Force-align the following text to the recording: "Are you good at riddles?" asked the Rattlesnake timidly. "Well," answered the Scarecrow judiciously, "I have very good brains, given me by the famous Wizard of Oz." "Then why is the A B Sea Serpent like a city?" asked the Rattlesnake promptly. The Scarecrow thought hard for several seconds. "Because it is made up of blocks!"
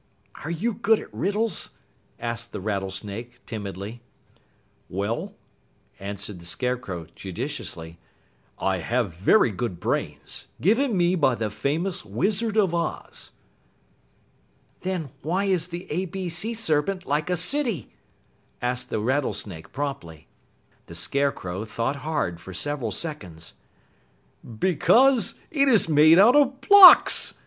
"Are 0.43 0.49
you 0.49 0.73
good 0.73 0.99
at 0.99 1.13
riddles?" 1.13 1.69
asked 2.19 2.53
the 2.53 2.59
Rattlesnake 2.59 3.39
timidly. 3.45 4.01
"Well," 4.89 5.35
answered 5.99 6.39
the 6.39 6.45
Scarecrow 6.47 7.05
judiciously, 7.13 7.99
"I 8.57 8.77
have 8.77 9.13
very 9.13 9.51
good 9.51 9.79
brains, 9.79 10.47
given 10.59 10.97
me 10.97 11.13
by 11.13 11.35
the 11.35 11.51
famous 11.51 12.03
Wizard 12.03 12.57
of 12.57 12.73
Oz." 12.73 13.33
"Then 14.79 15.11
why 15.21 15.43
is 15.43 15.67
the 15.67 15.85
A 15.91 16.05
B 16.05 16.29
Sea 16.29 16.55
Serpent 16.55 17.05
like 17.05 17.29
a 17.29 17.37
city?" 17.37 17.93
asked 18.59 18.89
the 18.89 18.99
Rattlesnake 19.01 19.71
promptly. 19.71 20.25
The 20.87 20.95
Scarecrow 20.95 21.63
thought 21.63 21.97
hard 21.97 22.41
for 22.41 22.55
several 22.55 22.89
seconds. 22.89 23.53
"Because 24.57 25.35
it 25.51 25.67
is 25.69 25.87
made 25.87 26.17
up 26.17 26.33
of 26.33 26.59
blocks!" 26.61 27.35